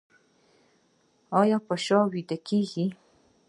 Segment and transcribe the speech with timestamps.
[1.41, 2.87] ایا په شا ویده کیږئ؟